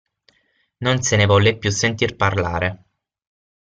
[0.85, 2.69] Non se ne volle più sentir parlare…